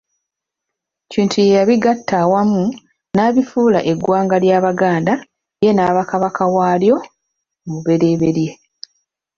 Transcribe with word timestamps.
Kintu 1.11 1.35
ye 1.45 1.53
yabigatta 1.57 2.13
awamu 2.23 2.63
n'abifuula 3.15 3.79
eggwanga 3.91 4.35
ly'Abaganda 4.43 5.13
ye 5.63 5.71
n'aba 5.73 6.01
Kabaka 6.09 6.43
waalyo 6.55 6.95
omubereberye. 7.65 8.51